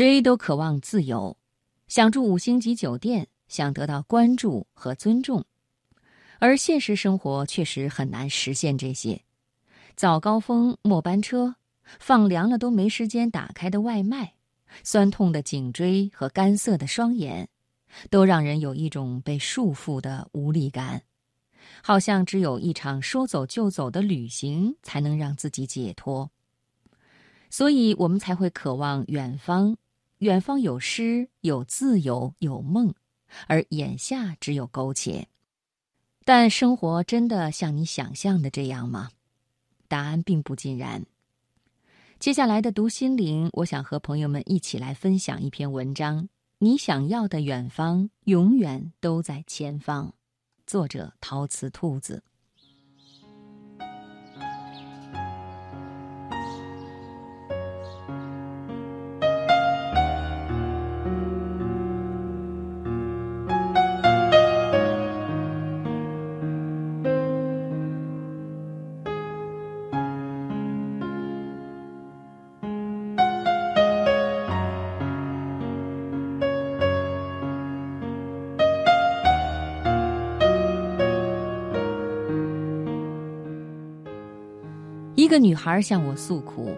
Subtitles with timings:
[0.00, 1.36] 谁都渴望自由，
[1.86, 5.44] 想住五星级酒店，想得到关注和尊重，
[6.38, 9.20] 而现实生活确实很难实现这些。
[9.96, 11.56] 早高峰末班车，
[11.98, 14.32] 放凉了都没时间打开的外卖，
[14.82, 17.50] 酸痛的颈椎和干涩的双眼，
[18.08, 21.02] 都让人有一种被束缚的无力感，
[21.82, 26.30] 好像只有一场说走就走的旅行才能让自己解脱。
[27.50, 29.76] 所以我们才会渴望远方，
[30.20, 32.94] 远方有诗，有自由，有梦，
[33.46, 35.28] 而眼下只有苟且。
[36.26, 39.08] 但生活真的像你想象的这样吗？
[39.88, 41.06] 答案并不尽然。
[42.18, 46.28] 接下来的读心灵，我想和朋友们一起来分享一篇文章：
[46.58, 50.12] 你想要的远方，永远都在前方。
[50.66, 52.22] 作者：陶瓷兔子。
[85.30, 86.76] 个女孩向我诉苦，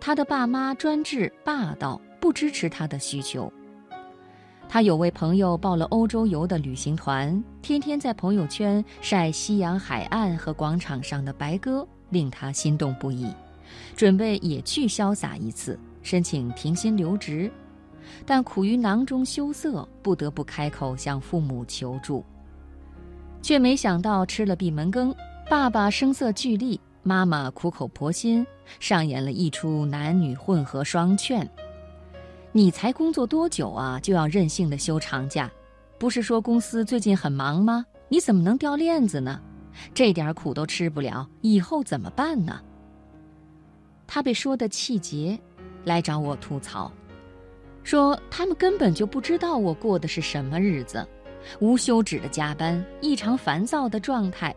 [0.00, 3.52] 她的爸妈专制霸道，不支持她的需求。
[4.66, 13.30] 她有位朋友报了欧洲游的旅行团，天天在朋友圈晒夕阳海岸和广场上的白鸽，令她心动不已，
[13.94, 17.50] 准备也去潇洒一次，申请停薪留职，
[18.24, 22.24] 但苦于囊中羞涩，不得不开口向父母求助，
[23.42, 25.14] 却没想到吃了闭门羹，
[25.50, 26.80] 爸爸声色俱厉。
[27.06, 28.44] 妈妈苦口婆心，
[28.80, 31.48] 上演了一出男女混合双劝。
[32.50, 35.48] 你才工作多久啊，就要任性的休长假？
[36.00, 37.86] 不是说公司最近很忙吗？
[38.08, 39.40] 你怎么能掉链子呢？
[39.94, 42.60] 这点苦都吃不了，以后怎么办呢？
[44.04, 45.38] 他被说的气结，
[45.84, 46.90] 来找我吐槽，
[47.84, 51.06] 说他们根本就不知道我过的是什么日子，
[51.60, 54.52] 无休止的加班，异常烦躁的状态。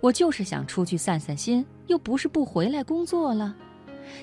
[0.00, 3.54] 我就是想出去散散心，又不是不回来工作了。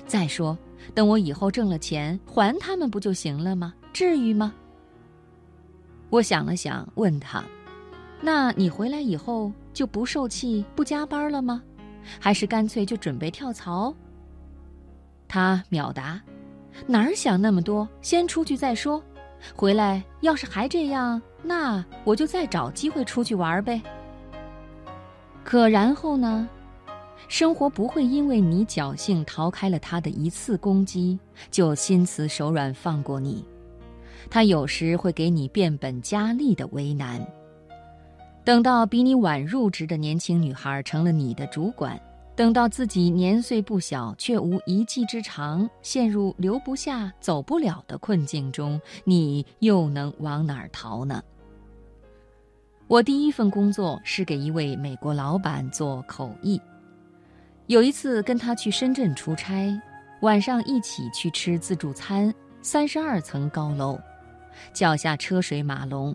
[0.06, 0.56] 再说，
[0.94, 3.74] 等我以后挣了钱还他们不就行了吗？
[3.92, 4.54] 至于吗？
[6.10, 7.44] 我想了想，问他
[8.20, 11.62] ：“那你回来以后就不受气、不加班了吗？
[12.18, 13.94] 还是干脆就准备跳槽？”
[15.28, 16.20] 他秒答
[16.86, 17.88] ：“哪儿想那么多？
[18.02, 19.02] 先出去再说。
[19.54, 23.80] 回来要是还这样，那我就再找机会出去玩呗。”
[25.44, 26.48] 可然后呢？
[27.28, 31.18] 生活不会因为你侥幸逃开了他的一次攻击，
[31.50, 33.44] 就心慈手软放过你。
[34.28, 37.24] 他有时会给你变本加厉的为难。
[38.44, 42.00] 等到比你晚入职的年轻女孩成了你的主管，
[42.34, 51.22] 等到自己年岁不小却无一技之长，陷入留不下、走不了的困境中，你又能往哪儿逃呢？
[52.90, 56.60] 我第一份工作是给一位美国老板做口译。
[57.68, 59.80] 有一次跟他去深圳出差，
[60.22, 63.96] 晚上一起去吃自助餐，三十二层高楼，
[64.72, 66.12] 脚下车水马龙，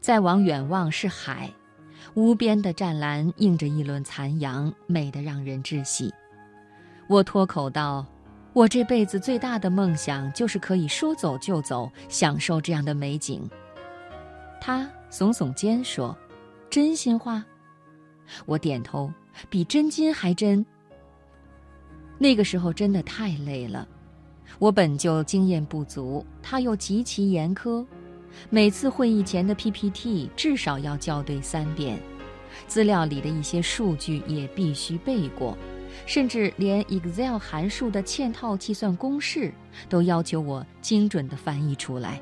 [0.00, 1.48] 再往远望是海，
[2.14, 6.12] 无边的湛蓝映着一轮残阳，美得让人窒息。
[7.06, 8.04] 我脱口道
[8.54, 13.48] ：“我这辈子最大的梦想就是可以说走就走，享受这样的美景。”
[14.60, 14.84] 他。
[15.10, 16.16] 耸耸肩说
[16.70, 17.44] ：“真心话。”
[18.44, 19.10] 我点头，
[19.48, 20.64] 比真金还真。
[22.18, 23.88] 那个时候真的太累了，
[24.58, 27.86] 我本就经验不足，他又极其严苛，
[28.50, 31.98] 每次会议前的 PPT 至少要校对三遍，
[32.66, 35.56] 资料里的一些数据也必须背过，
[36.04, 39.52] 甚至连 Excel 函数的嵌套计算公式
[39.88, 42.20] 都要求我精准地翻译出来。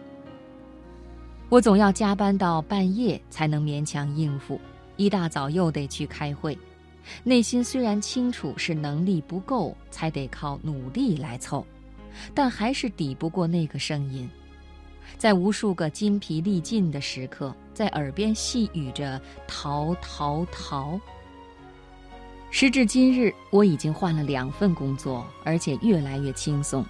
[1.48, 4.60] 我总要加班到半夜才能勉强应付，
[4.96, 6.58] 一大早又得去开会，
[7.22, 11.64] 内心虽然清楚是能力不够，才得靠努力来凑，
[12.34, 14.28] 但还是抵不过那个声音，
[15.16, 20.98] 在无数个筋疲力尽的时刻，在耳边细语着“逃逃逃”。
[22.50, 26.84] 时至今日，我已经换了两份工作，而且越来越轻松，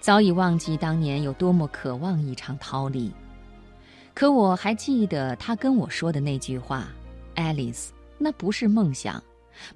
[0.00, 3.12] 早已忘记当年有多么渴望一场逃离。
[4.14, 6.88] 可我还记得他跟我说的那句话
[7.36, 9.22] ：“Alice，那不是梦想，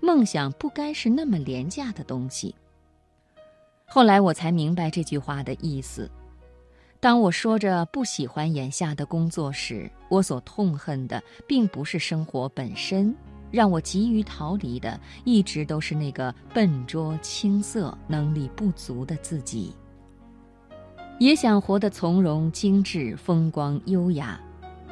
[0.00, 2.54] 梦想不该是那么廉价的东西。”
[3.86, 6.10] 后来我才明白这句话的意思。
[7.00, 13.14] 当我说着不喜欢眼下的工作时，我所痛恨的并不是生活本身，
[13.50, 19.74] 让我急于逃离的一直都是那个笨拙、青涩、能力不足的自己。
[21.18, 24.40] 也想活得从容、精致、风光、优雅，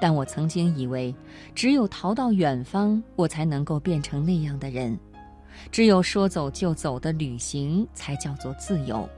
[0.00, 1.14] 但我曾经以为，
[1.54, 4.96] 只有逃到远方，我才能够变成那样的人；
[5.70, 9.08] 只有说走就走的旅行，才叫做自由。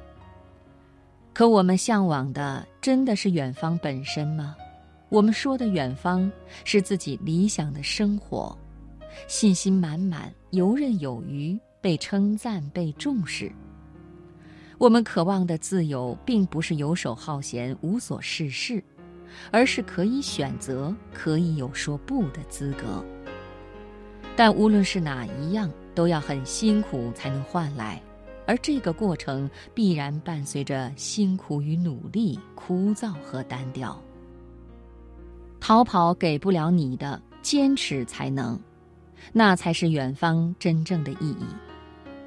[1.32, 4.56] 可我们向往的真的是远方本身吗？
[5.10, 6.30] 我们说的远方
[6.64, 8.56] 是自己理想的生活，
[9.28, 13.52] 信心满满、游刃有余、被称赞、被重视。
[14.78, 18.82] 我们渴望的自由，并不是游手好闲、无所事事，
[19.50, 23.04] 而是可以选择、可以有说不的资格。
[24.36, 28.02] 但无论是哪一样，都要很辛苦才能换来。
[28.46, 33.98] 而这个过程必然伴随着辛苦与努力、枯燥和单调。
[35.60, 38.60] 逃跑给不了你的，坚持才能，
[39.32, 41.46] 那才是远方真正的意义。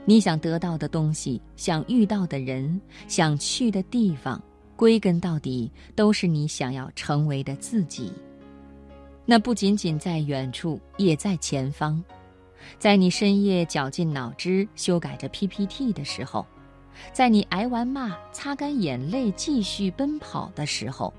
[0.09, 4.41] 你想得到的东西，想遇到的人，想去的地方，
[4.73, 8.13] 归根到底都是你想要成为的自己。
[9.25, 12.01] 那不仅仅在远处，也在前方。
[12.79, 16.45] 在你深夜绞尽脑汁修改着 PPT 的时候，
[17.11, 21.13] 在你挨完骂、擦干眼泪继续奔跑的时候，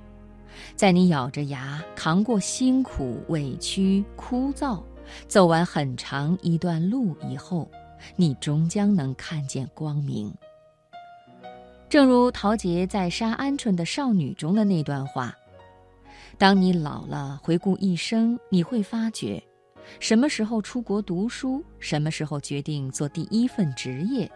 [0.74, 4.82] 在你咬着牙扛过辛苦、委屈、枯燥，
[5.26, 7.70] 走完很长一段路以后，
[8.16, 10.32] 你终将能看见光明。
[11.88, 15.34] 正如陶杰在《杀鹌鹑的少女》中的那段话
[16.36, 19.42] ：“当你老了，回顾一生，你会发觉。”
[19.98, 21.64] 什么时候出国读书？
[21.78, 24.30] 什么时候决定做第一份职业？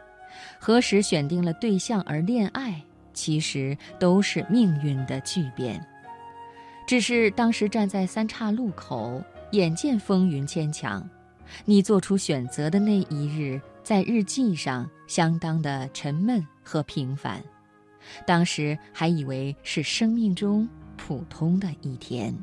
[0.59, 2.83] 何时选定了对象而恋爱？
[3.13, 5.79] 其实都是命运的巨变。
[6.87, 11.07] 只是当时站在三岔路口，眼见风云牵强，
[11.65, 17.43] 你做出选择的那一日，在日记上相当的沉闷和平凡。
[18.27, 22.35] 当时还以为是生命中普通的一天。